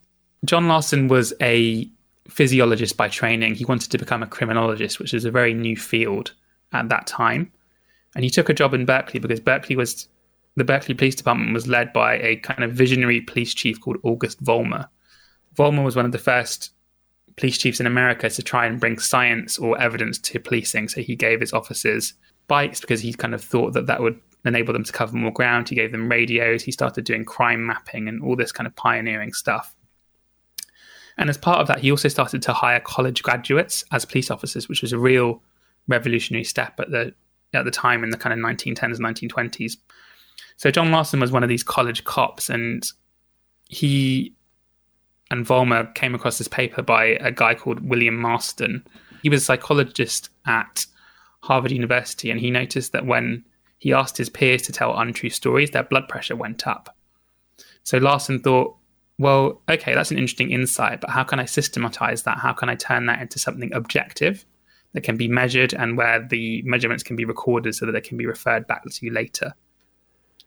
[0.46, 1.90] John Larson was a
[2.28, 3.56] physiologist by training.
[3.56, 6.34] He wanted to become a criminologist, which is a very new field
[6.74, 7.52] at that time.
[8.16, 10.08] And he took a job in Berkeley because Berkeley was
[10.56, 14.44] the Berkeley Police Department was led by a kind of visionary police chief called August
[14.44, 14.88] Vollmer.
[15.56, 16.72] Vollmer was one of the first
[17.36, 20.88] police chiefs in America to try and bring science or evidence to policing.
[20.90, 22.16] So he gave his officers
[22.48, 25.70] bikes because he kind of thought that that would enable them to cover more ground.
[25.70, 26.64] He gave them radios.
[26.64, 29.76] He started doing crime mapping and all this kind of pioneering stuff.
[31.18, 34.70] And as part of that, he also started to hire college graduates as police officers,
[34.70, 35.42] which was a real
[35.88, 37.14] revolutionary step at the
[37.54, 39.78] at the time in the kind of 1910s, 1920s.
[40.58, 42.86] So John Larson was one of these college cops, and
[43.70, 44.34] he
[45.32, 48.86] and Vollmer came across this paper by a guy called William Marston.
[49.24, 50.86] He was a psychologist at
[51.42, 53.44] Harvard University, and he noticed that when
[53.78, 56.96] he asked his peers to tell untrue stories, their blood pressure went up.
[57.84, 58.76] So Larson thought,
[59.20, 62.38] well, okay, that's an interesting insight, but how can I systematize that?
[62.38, 64.46] How can I turn that into something objective
[64.94, 68.18] that can be measured and where the measurements can be recorded so that they can
[68.18, 69.54] be referred back to you later?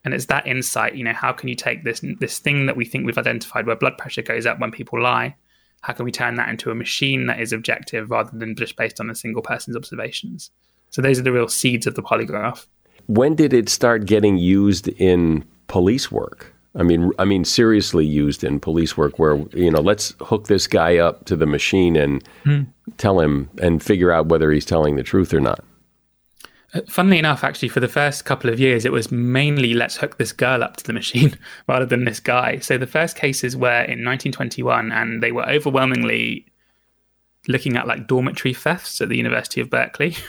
[0.05, 2.85] And it's that insight, you know, how can you take this this thing that we
[2.85, 5.37] think we've identified where blood pressure goes up when people lie?
[5.83, 9.01] How can we turn that into a machine that is objective rather than just based
[9.01, 10.51] on a single person's observations?
[10.91, 12.67] So those are the real seeds of the polygraph.
[13.11, 16.55] When did it start getting used in police work?
[16.77, 20.69] I mean, I mean, seriously used in police work, where you know, let's hook this
[20.69, 22.63] guy up to the machine and hmm.
[22.99, 25.65] tell him and figure out whether he's telling the truth or not.
[26.73, 30.17] Uh, funnily enough, actually, for the first couple of years, it was mainly let's hook
[30.17, 32.61] this girl up to the machine rather than this guy.
[32.61, 36.47] So the first cases were in 1921, and they were overwhelmingly
[37.49, 40.15] looking at like dormitory thefts at the University of Berkeley.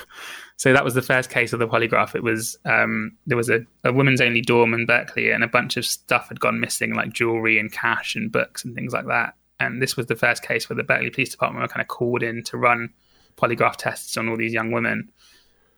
[0.61, 2.13] So that was the first case of the polygraph.
[2.13, 5.75] It was um, there was a, a women's only dorm in Berkeley, and a bunch
[5.75, 9.33] of stuff had gone missing, like jewelry and cash and books and things like that.
[9.59, 12.21] And this was the first case where the Berkeley Police Department were kind of called
[12.21, 12.89] in to run
[13.37, 15.11] polygraph tests on all these young women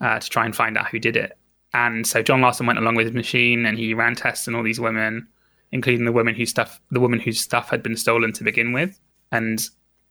[0.02, 1.38] uh, to try and find out who did it.
[1.74, 4.64] And so John Larson went along with his machine, and he ran tests on all
[4.64, 5.30] these women,
[5.72, 9.00] including the women whose stuff, the woman whose stuff had been stolen to begin with.
[9.32, 9.62] And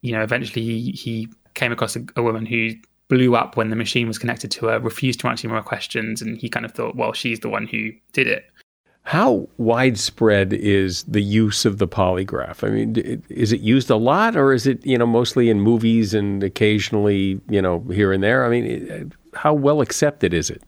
[0.00, 2.70] you know, eventually he, he came across a, a woman who
[3.12, 6.38] blew up when the machine was connected to her, refused to answer more questions, and
[6.38, 8.46] he kind of thought, well, she's the one who did it.
[9.02, 12.66] How widespread is the use of the polygraph?
[12.66, 16.14] I mean, is it used a lot, or is it you know mostly in movies
[16.14, 18.46] and occasionally you know here and there?
[18.46, 20.62] I mean, uh, how well accepted is it?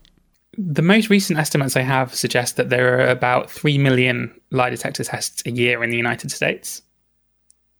[0.57, 5.03] The most recent estimates I have suggest that there are about three million lie detector
[5.03, 6.81] tests a year in the United States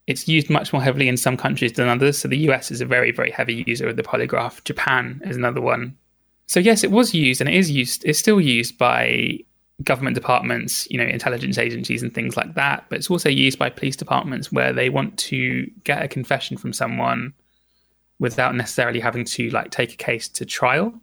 [0.07, 2.17] it's used much more heavily in some countries than others.
[2.17, 4.63] So the US is a very, very heavy user of the polygraph.
[4.63, 5.97] Japan is another one.
[6.47, 9.39] So yes, it was used and it is used, it's still used by
[9.83, 12.85] government departments, you know, intelligence agencies and things like that.
[12.89, 16.71] But it's also used by police departments where they want to get a confession from
[16.71, 17.33] someone
[18.19, 20.93] without necessarily having to like take a case to trial.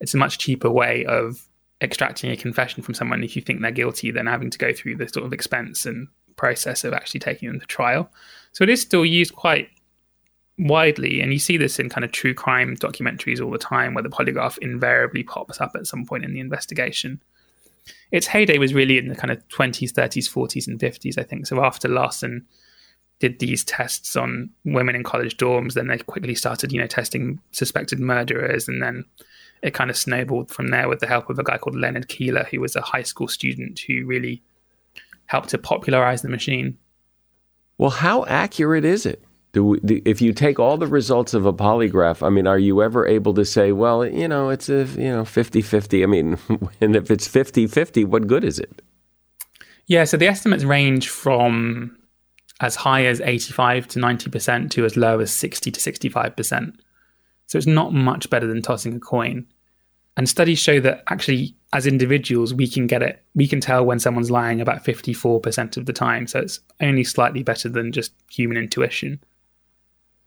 [0.00, 1.46] It's a much cheaper way of
[1.80, 4.96] extracting a confession from someone if you think they're guilty than having to go through
[4.96, 8.10] the sort of expense and process of actually taking them to trial.
[8.52, 9.68] So it is still used quite
[10.58, 14.02] widely, and you see this in kind of true crime documentaries all the time, where
[14.02, 17.22] the polygraph invariably pops up at some point in the investigation.
[18.12, 21.46] Its heyday was really in the kind of 20s, 30s, 40s, and 50s, I think.
[21.46, 22.46] So after Larson
[23.20, 27.40] did these tests on women in college dorms, then they quickly started, you know, testing
[27.52, 29.04] suspected murderers, and then
[29.62, 32.46] it kind of snowballed from there with the help of a guy called Leonard Keeler,
[32.50, 34.42] who was a high school student who really
[35.26, 36.78] helped to popularize the machine.
[37.80, 39.24] Well, how accurate is it?
[39.52, 42.58] Do, we, do, if you take all the results of a polygraph, I mean, are
[42.58, 46.02] you ever able to say, well, you know, it's a, you know, 50-50.
[46.02, 46.36] I mean,
[46.82, 48.82] and if it's 50-50, what good is it?
[49.86, 51.96] Yeah, so the estimates range from
[52.60, 56.74] as high as 85 to 90% to as low as 60 to 65%.
[57.46, 59.46] So it's not much better than tossing a coin.
[60.20, 63.24] And studies show that actually, as individuals, we can get it.
[63.34, 66.26] We can tell when someone's lying about 54% of the time.
[66.26, 69.18] So it's only slightly better than just human intuition.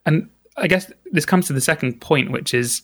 [0.07, 2.81] And I guess this comes to the second point, which is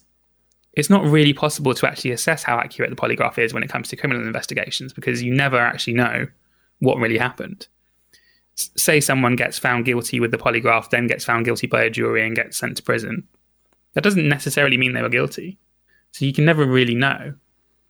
[0.73, 3.87] it's not really possible to actually assess how accurate the polygraph is when it comes
[3.87, 6.27] to criminal investigations because you never actually know
[6.77, 7.67] what really happened.
[8.53, 12.23] say someone gets found guilty with the polygraph, then gets found guilty by a jury
[12.23, 13.27] and gets sent to prison.
[13.93, 15.57] That doesn't necessarily mean they were guilty
[16.11, 17.33] So you can never really know.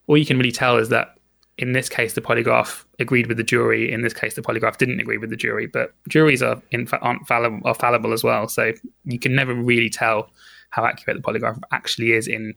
[0.08, 1.16] All you can really tell is that
[1.58, 3.92] in this case, the polygraph agreed with the jury.
[3.92, 5.68] In this case, the polygraph didn't agree with the jury.
[5.68, 8.48] But juries are in, aren't fallible, are fallible as well.
[8.48, 8.72] So
[9.04, 10.32] you can never really tell
[10.70, 12.56] how accurate the polygraph actually is in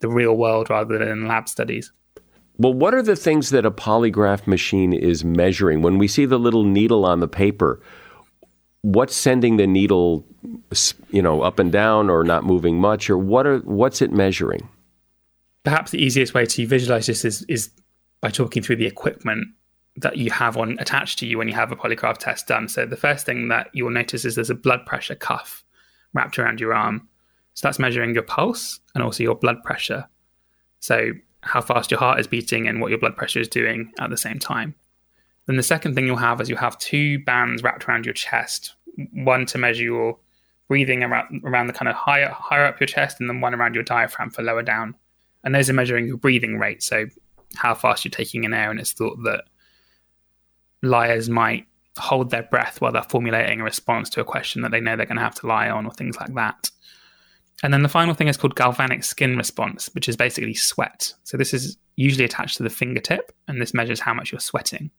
[0.00, 1.92] the real world rather than in lab studies.
[2.56, 5.82] Well, what are the things that a polygraph machine is measuring?
[5.82, 7.80] When we see the little needle on the paper,
[8.80, 10.24] what's sending the needle,
[11.10, 14.68] you know, up and down or not moving much, or what are what's it measuring?
[15.64, 17.70] Perhaps the easiest way to visualize this is is
[18.20, 19.48] by talking through the equipment
[19.96, 22.68] that you have on attached to you when you have a polygraph test done.
[22.68, 25.64] So the first thing that you'll notice is there's a blood pressure cuff
[26.14, 27.08] wrapped around your arm.
[27.54, 30.08] So that's measuring your pulse and also your blood pressure.
[30.80, 34.10] So how fast your heart is beating and what your blood pressure is doing at
[34.10, 34.74] the same time.
[35.46, 38.74] Then the second thing you'll have is you'll have two bands wrapped around your chest,
[39.12, 40.18] one to measure your
[40.68, 43.74] breathing around, around the kind of higher higher up your chest, and then one around
[43.74, 44.94] your diaphragm for lower down.
[45.44, 46.82] And those are measuring your breathing rate.
[46.82, 47.06] So
[47.54, 49.44] how fast you're taking in air, and it's thought that
[50.82, 51.66] liars might
[51.96, 55.06] hold their breath while they're formulating a response to a question that they know they're
[55.06, 56.70] going to have to lie on, or things like that.
[57.62, 61.12] And then the final thing is called galvanic skin response, which is basically sweat.
[61.24, 64.90] So this is usually attached to the fingertip, and this measures how much you're sweating.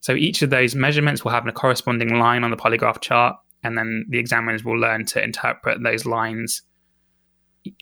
[0.00, 3.76] So each of those measurements will have a corresponding line on the polygraph chart, and
[3.76, 6.62] then the examiners will learn to interpret those lines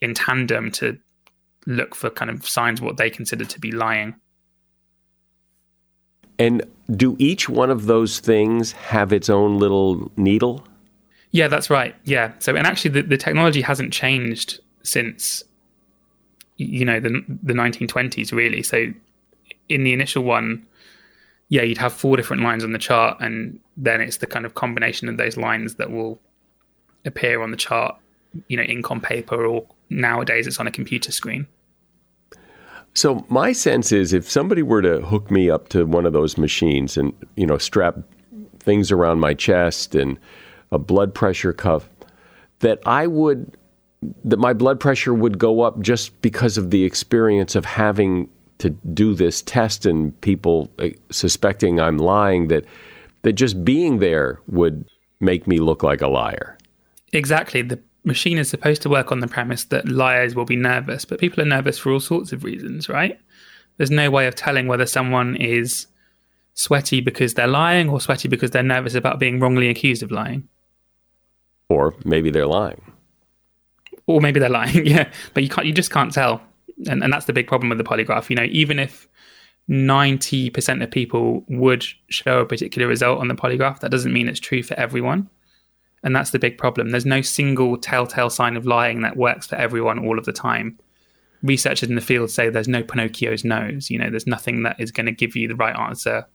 [0.02, 0.98] in tandem to
[1.66, 4.14] look for kind of signs of what they consider to be lying.
[6.38, 6.62] And
[6.96, 10.66] do each one of those things have its own little needle?
[11.32, 11.94] Yeah, that's right.
[12.04, 12.32] Yeah.
[12.38, 15.44] So, and actually, the, the technology hasn't changed since,
[16.56, 18.62] you know, the, the 1920s, really.
[18.62, 18.86] So,
[19.68, 20.66] in the initial one,
[21.50, 24.54] yeah, you'd have four different lines on the chart, and then it's the kind of
[24.54, 26.20] combination of those lines that will
[27.04, 27.96] appear on the chart,
[28.48, 31.46] you know, ink on paper, or nowadays it's on a computer screen.
[32.94, 36.36] So my sense is if somebody were to hook me up to one of those
[36.36, 37.98] machines and, you know, strap
[38.58, 40.18] things around my chest and
[40.72, 41.88] a blood pressure cuff,
[42.60, 43.56] that I would
[44.24, 48.70] that my blood pressure would go up just because of the experience of having to
[48.70, 52.64] do this test and people uh, suspecting I'm lying that
[53.22, 54.88] that just being there would
[55.20, 56.56] make me look like a liar.
[57.12, 57.60] Exactly.
[57.62, 61.20] The machine is supposed to work on the premise that liars will be nervous, but
[61.20, 63.18] people are nervous for all sorts of reasons, right?
[63.76, 65.86] There's no way of telling whether someone is
[66.54, 70.48] sweaty because they're lying or sweaty because they're nervous about being wrongly accused of lying.
[71.68, 72.82] Or maybe they're lying.
[74.06, 75.10] Or maybe they're lying, yeah.
[75.34, 76.42] But you can't you just can't tell.
[76.88, 78.28] And and that's the big problem with the polygraph.
[78.28, 79.08] You know, even if
[79.68, 84.40] 90% of people would show a particular result on the polygraph, that doesn't mean it's
[84.40, 85.30] true for everyone.
[86.02, 86.90] And that's the big problem.
[86.90, 90.78] There's no single telltale sign of lying that works for everyone all of the time.
[91.42, 93.90] Researchers in the field say there's no Pinocchio's nose.
[93.90, 96.26] You know, there's nothing that is going to give you the right answer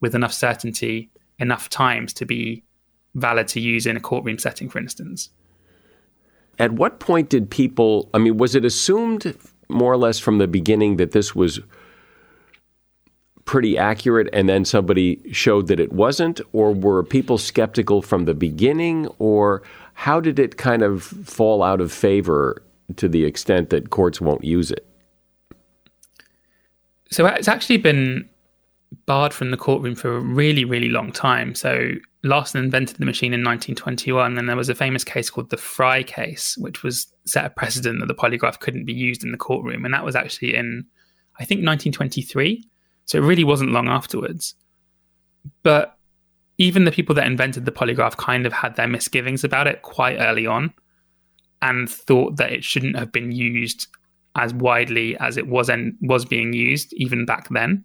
[0.00, 2.64] with enough certainty, enough times to be
[3.14, 5.30] valid to use in a courtroom setting, for instance.
[6.58, 9.36] At what point did people, I mean, was it assumed
[9.68, 11.60] more or less from the beginning that this was
[13.48, 16.38] pretty accurate and then somebody showed that it wasn't?
[16.52, 19.08] Or were people skeptical from the beginning?
[19.18, 19.62] Or
[19.94, 22.62] how did it kind of fall out of favor
[22.96, 24.86] to the extent that courts won't use it?
[27.10, 28.28] So it's actually been
[29.06, 31.54] barred from the courtroom for a really, really long time.
[31.54, 31.92] So
[32.22, 36.02] Larson invented the machine in 1921, and there was a famous case called the Frye
[36.02, 39.86] case, which was set a precedent that the polygraph couldn't be used in the courtroom,
[39.86, 40.84] and that was actually in,
[41.38, 42.68] I think, 1923.
[43.08, 44.54] So it really wasn't long afterwards.
[45.62, 45.96] But
[46.58, 50.18] even the people that invented the polygraph kind of had their misgivings about it quite
[50.18, 50.74] early on
[51.62, 53.86] and thought that it shouldn't have been used
[54.36, 57.82] as widely as it was and was being used even back then.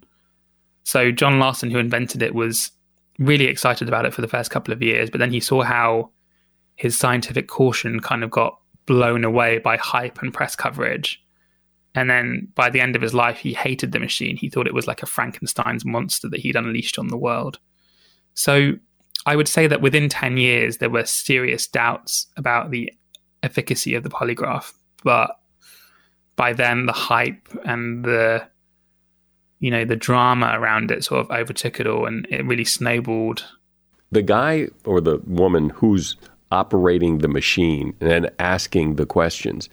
[0.83, 2.71] So John Larson, who invented it, was
[3.17, 6.09] really excited about it for the first couple of years, but then he saw how
[6.75, 11.22] his scientific caution kind of got blown away by hype and press coverage
[11.95, 14.35] and then by the end of his life, he hated the machine.
[14.35, 17.59] He thought it was like a Frankenstein's monster that he'd unleashed on the world.
[18.33, 18.73] So
[19.25, 22.91] I would say that within 10 years, there were serious doubts about the
[23.43, 24.73] efficacy of the polygraph.
[25.03, 25.37] But
[26.35, 28.47] by then, the hype and the
[29.59, 33.45] you know the drama around it sort of overtook it all and it really snowballed
[34.11, 36.17] the guy or the woman who's
[36.51, 39.69] operating the machine and asking the questions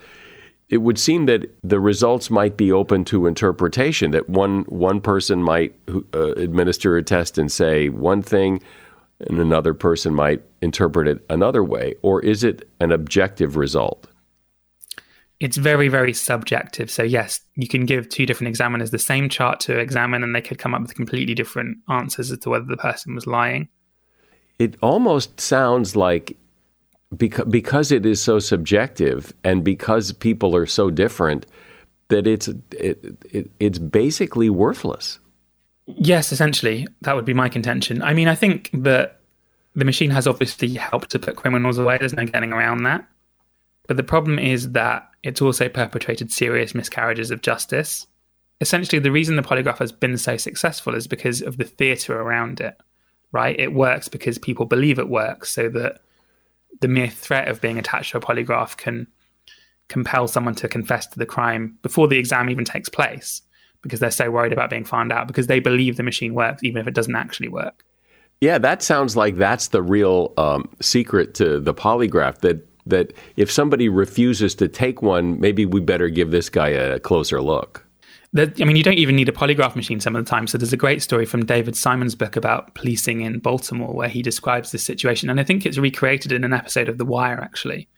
[0.70, 4.12] it would seem that the results might be open to interpretation.
[4.12, 5.74] That one one person might
[6.14, 8.62] uh, administer a test and say one thing,
[9.20, 11.94] and another person might interpret it another way.
[12.02, 14.06] Or is it an objective result?
[15.40, 16.90] it's very, very subjective.
[16.90, 20.42] So, yes, you can give two different examiners the same chart to examine, and they
[20.42, 23.68] could come up with completely different answers as to whether the person was lying.
[24.58, 26.36] It almost sounds like
[27.16, 31.46] because, because it is so subjective and because people are so different
[32.08, 35.18] that it's it, it, it's basically worthless.
[35.86, 38.02] Yes, essentially, that would be my contention.
[38.02, 39.20] I mean, I think that
[39.74, 41.98] the machine has obviously helped to put criminals away.
[41.98, 43.06] There's no getting around that.
[43.86, 48.06] But the problem is that it's also perpetrated serious miscarriages of justice.
[48.60, 52.60] Essentially, the reason the polygraph has been so successful is because of the theatre around
[52.60, 52.76] it,
[53.32, 53.58] right?
[53.58, 56.00] It works because people believe it works, so that
[56.80, 59.06] the mere threat of being attached to a polygraph can
[59.88, 63.42] compel someone to confess to the crime before the exam even takes place
[63.82, 66.80] because they're so worried about being found out because they believe the machine works even
[66.80, 67.84] if it doesn't actually work.
[68.40, 73.50] Yeah, that sounds like that's the real um, secret to the polygraph that that if
[73.50, 77.86] somebody refuses to take one, maybe we better give this guy a closer look.
[78.36, 80.46] I mean, you don't even need a polygraph machine some of the time.
[80.46, 84.22] So there's a great story from David Simon's book about policing in Baltimore where he
[84.22, 85.28] describes this situation.
[85.28, 87.88] And I think it's recreated in an episode of The Wire, actually,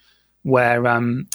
[0.42, 1.28] where um,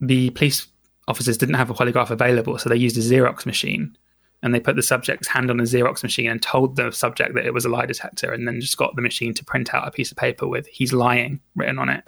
[0.00, 0.68] the police
[1.08, 2.56] officers didn't have a polygraph available.
[2.58, 3.96] So they used a Xerox machine
[4.42, 7.44] and they put the subject's hand on a Xerox machine and told the subject that
[7.44, 9.90] it was a lie detector, and then just got the machine to print out a
[9.90, 12.02] piece of paper with "he's lying" written on it,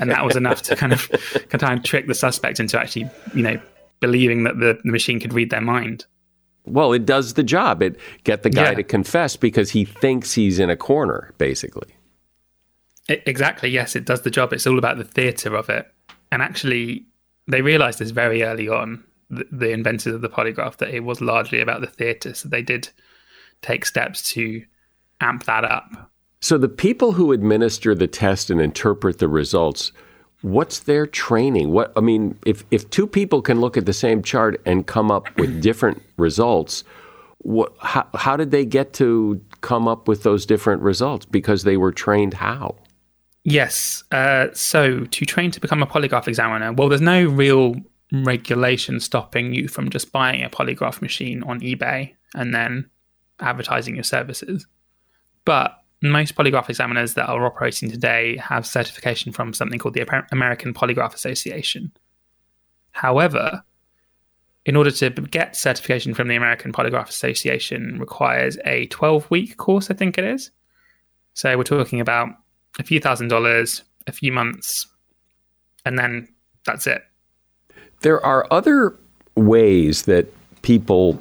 [0.00, 1.10] and that was enough to kind of
[1.50, 3.60] kind of trick the suspect into actually, you know,
[4.00, 6.06] believing that the, the machine could read their mind.
[6.64, 7.82] Well, it does the job.
[7.82, 8.74] It get the guy yeah.
[8.74, 11.94] to confess because he thinks he's in a corner, basically.
[13.08, 13.70] It, exactly.
[13.70, 14.52] Yes, it does the job.
[14.52, 15.90] It's all about the theatre of it,
[16.30, 17.06] and actually,
[17.46, 21.20] they realised this very early on the, the inventors of the polygraph that it was
[21.20, 22.34] largely about the theatre.
[22.34, 22.90] So they did
[23.62, 24.62] take steps to
[25.20, 26.10] amp that up.
[26.40, 29.90] So the people who administer the test and interpret the results,
[30.42, 31.70] what's their training?
[31.70, 35.10] What I mean, if if two people can look at the same chart and come
[35.10, 36.84] up with different results,
[37.38, 41.24] what, how, how did they get to come up with those different results?
[41.26, 42.76] Because they were trained how?
[43.44, 44.04] Yes.
[44.12, 47.76] Uh, so to train to become a polygraph examiner, well, there's no real
[48.12, 52.90] regulation stopping you from just buying a polygraph machine on eBay and then
[53.40, 54.66] advertising your services.
[55.44, 60.72] But most polygraph examiners that are operating today have certification from something called the American
[60.72, 61.92] Polygraph Association.
[62.92, 63.62] However,
[64.64, 69.90] in order to get certification from the American Polygraph Association requires a 12 week course,
[69.90, 70.50] I think it is.
[71.34, 72.28] So we're talking about
[72.78, 74.86] a few thousand dollars, a few months,
[75.84, 76.28] and then
[76.64, 77.02] that's it.
[78.02, 78.96] There are other
[79.34, 80.32] ways that
[80.62, 81.20] people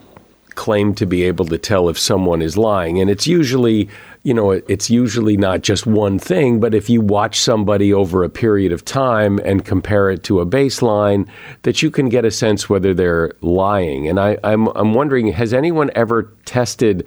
[0.58, 3.00] claim to be able to tell if someone is lying.
[3.00, 3.88] And it's usually,
[4.24, 8.30] you know, it's usually not just one thing, but if you watch somebody over a
[8.30, 11.28] period of time and compare it to a baseline,
[11.64, 14.08] that you can get a sense whether they're lying.
[14.08, 17.06] And I, I'm, I'm wondering, has anyone ever tested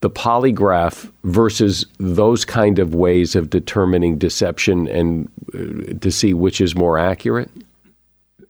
[0.00, 6.60] the polygraph versus those kind of ways of determining deception and uh, to see which
[6.60, 7.50] is more accurate?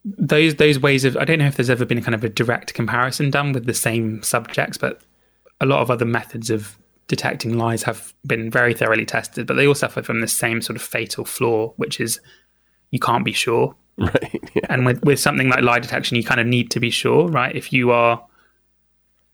[0.05, 2.29] those those ways of I don't know if there's ever been a kind of a
[2.29, 5.01] direct comparison done with the same subjects, but
[5.61, 6.77] a lot of other methods of
[7.13, 10.77] detecting lies have been very thoroughly tested, but they all suffer from the same sort
[10.77, 12.21] of fatal flaw, which is
[12.91, 13.75] you can't be sure.
[13.99, 14.51] Right.
[14.55, 14.63] Yeah.
[14.71, 17.55] And with, with something like lie detection, you kind of need to be sure, right?
[17.55, 18.25] If you are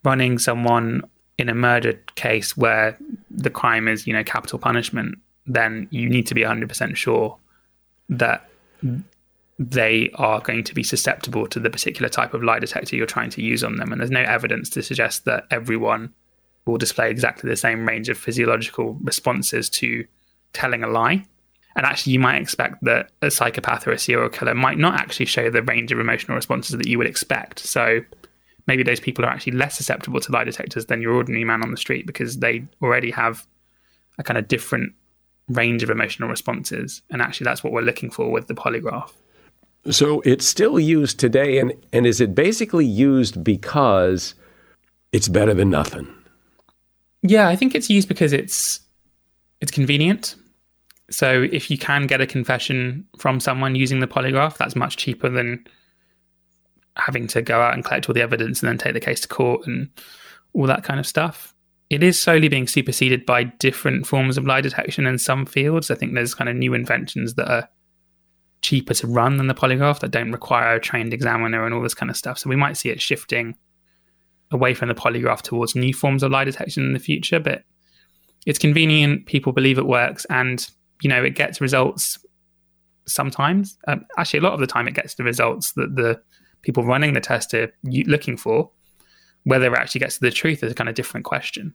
[0.03, 1.05] running someone
[1.39, 2.99] in a murder case where
[3.31, 5.17] the crime is, you know, capital punishment,
[5.47, 7.39] then you need to be 100% sure
[8.09, 8.51] that
[9.61, 13.31] they are going to be susceptible to the particular type of lie detector you're trying
[13.31, 13.93] to use on them.
[13.93, 16.13] And there's no evidence to suggest that everyone
[16.69, 20.05] will display exactly the same range of physiological responses to
[20.53, 21.25] telling a lie.
[21.77, 25.27] And actually, you might expect that a psychopath or a serial killer might not actually
[25.27, 27.61] show the range of emotional responses that you would expect.
[27.61, 28.01] So
[28.67, 31.71] maybe those people are actually less susceptible to lie detectors than your ordinary man on
[31.71, 33.47] the street because they already have
[34.19, 34.93] a kind of different
[35.49, 37.01] range of emotional responses.
[37.11, 39.13] And actually, that's what we're looking for with the polygraph.
[39.91, 44.35] So it's still used today, and, and is it basically used because
[45.13, 46.13] it's better than nothing?
[47.23, 48.81] Yeah, I think it's used because it's
[49.61, 50.37] it's convenient.
[51.11, 55.29] So if you can get a confession from someone using the polygraph, that's much cheaper
[55.29, 55.65] than
[56.97, 59.29] having to go out and collect all the evidence and then take the case to
[59.29, 59.89] court and
[60.53, 61.55] all that kind of stuff.
[61.91, 65.91] It is slowly being superseded by different forms of lie detection in some fields.
[65.91, 67.69] I think there's kind of new inventions that are
[68.61, 71.95] cheaper to run than the polygraph that don't require a trained examiner and all this
[71.95, 72.39] kind of stuff.
[72.39, 73.57] So we might see it shifting
[74.51, 77.41] away from the polygraph towards new forms of lie detection in the future.
[77.41, 77.65] But
[78.47, 80.69] it's convenient, people believe it works, and
[81.03, 82.19] you know, it gets results
[83.07, 83.77] sometimes.
[83.87, 86.21] Um, actually, a lot of the time, it gets the results that the
[86.63, 88.71] people running the test are looking for.
[89.45, 91.75] Whether it actually gets to the truth is a kind of different question.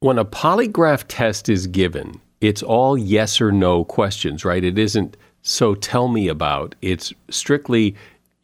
[0.00, 4.64] When a polygraph test is given, it's all yes or no questions, right?
[4.64, 6.74] It isn't so tell me about.
[6.82, 7.94] It's strictly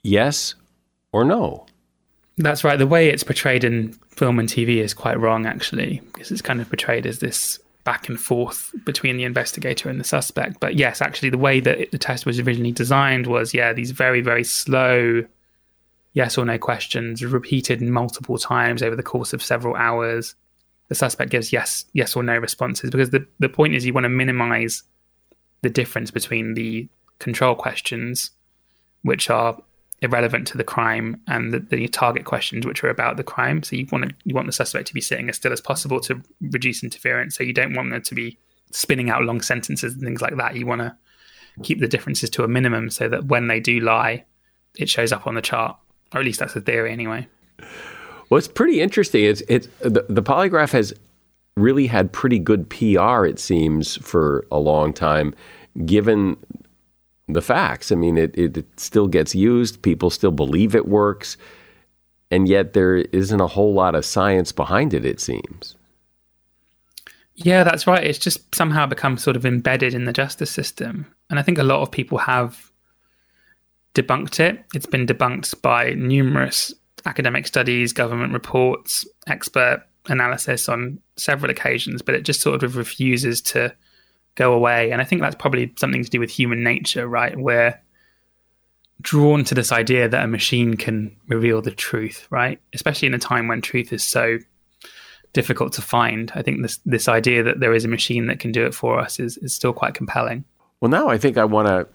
[0.02, 0.54] yes
[1.12, 1.66] or no.
[2.38, 2.76] That's right.
[2.78, 6.60] The way it's portrayed in film and TV is quite wrong, actually, because it's kind
[6.60, 10.60] of portrayed as this back and forth between the investigator and the suspect.
[10.60, 13.90] But yes, actually, the way that it, the test was originally designed was, yeah, these
[13.90, 15.24] very, very slow
[16.14, 20.34] yes or no questions repeated multiple times over the course of several hours.
[20.88, 24.04] The suspect gives yes, yes or no responses because the, the point is you want
[24.04, 24.82] to minimize
[25.62, 28.30] the difference between the control questions,
[29.02, 29.60] which are
[30.00, 33.62] irrelevant to the crime and the, the, target questions which are about the crime.
[33.62, 36.00] So you want to, you want the suspect to be sitting as still as possible
[36.02, 37.36] to reduce interference.
[37.36, 38.38] So you don't want them to be
[38.70, 40.54] spinning out long sentences and things like that.
[40.54, 40.96] You want to
[41.62, 44.24] keep the differences to a minimum so that when they do lie,
[44.76, 45.76] it shows up on the chart,
[46.14, 47.26] or at least that's the theory anyway.
[48.30, 49.24] Well, it's pretty interesting.
[49.24, 50.92] It's it's the, the polygraph has
[51.56, 55.34] really had pretty good PR, it seems, for a long time,
[55.84, 56.36] given
[57.28, 57.92] the facts.
[57.92, 61.36] I mean, it, it still gets used, people still believe it works,
[62.30, 65.76] and yet there isn't a whole lot of science behind it, it seems.
[67.34, 68.04] Yeah, that's right.
[68.04, 71.06] It's just somehow become sort of embedded in the justice system.
[71.30, 72.72] And I think a lot of people have
[73.94, 74.64] debunked it.
[74.74, 76.74] It's been debunked by numerous
[77.06, 83.40] academic studies, government reports, expert analysis on several occasions, but it just sort of refuses
[83.42, 83.72] to
[84.38, 84.92] go away.
[84.92, 87.36] And I think that's probably something to do with human nature, right?
[87.36, 87.78] We're
[89.00, 92.60] drawn to this idea that a machine can reveal the truth, right?
[92.72, 94.38] Especially in a time when truth is so
[95.32, 96.32] difficult to find.
[96.34, 98.98] I think this this idea that there is a machine that can do it for
[98.98, 100.44] us is, is still quite compelling.
[100.80, 101.86] Well, now I think I want to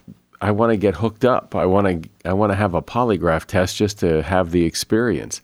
[0.42, 1.56] I want to get hooked up.
[1.56, 5.42] I want to I want to have a polygraph test just to have the experience.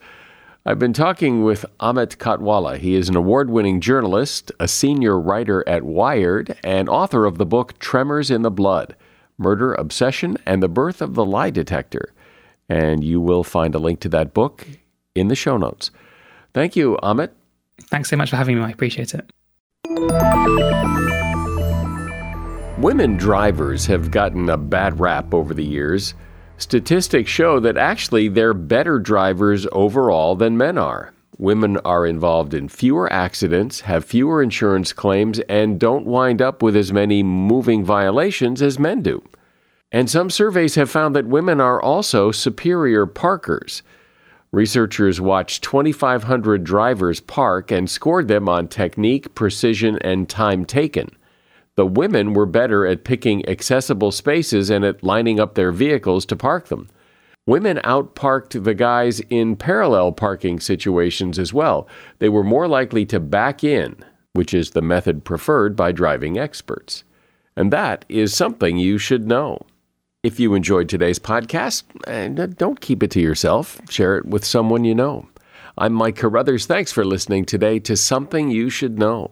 [0.70, 2.78] I've been talking with Amit Katwala.
[2.78, 7.46] He is an award winning journalist, a senior writer at Wired, and author of the
[7.48, 8.96] book Tremors in the Blood
[9.40, 12.14] Murder, Obsession, and the Birth of the Lie Detector.
[12.70, 14.68] And you will find a link to that book
[15.16, 15.90] in the show notes.
[16.54, 17.32] Thank you, Amit.
[17.86, 18.64] Thanks so much for having me.
[18.64, 19.26] I appreciate it.
[22.78, 26.14] Women drivers have gotten a bad rap over the years.
[26.60, 31.14] Statistics show that actually they're better drivers overall than men are.
[31.38, 36.76] Women are involved in fewer accidents, have fewer insurance claims, and don't wind up with
[36.76, 39.24] as many moving violations as men do.
[39.94, 43.82] And some surveys have found that women are also superior parkers.
[44.52, 51.10] Researchers watched 2,500 drivers park and scored them on technique, precision, and time taken.
[51.80, 56.36] The women were better at picking accessible spaces and at lining up their vehicles to
[56.36, 56.90] park them.
[57.48, 61.88] Women outparked the guys in parallel parking situations as well.
[62.18, 63.96] They were more likely to back in,
[64.34, 67.06] which is the method preferred by driving experts.
[67.56, 69.62] And that is something you should know.
[70.22, 72.28] If you enjoyed today's podcast, eh,
[72.58, 73.80] don't keep it to yourself.
[73.90, 75.30] Share it with someone you know.
[75.78, 76.66] I'm Mike Carruthers.
[76.66, 79.32] Thanks for listening today to Something You Should Know.